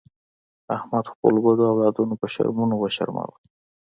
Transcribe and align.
احمد 0.75 1.05
خپلو 1.13 1.37
بدو 1.45 1.63
اولادونو 1.71 2.13
په 2.21 2.27
شرمونو 2.33 2.75
و 2.77 2.93
شرمولو. 2.95 3.35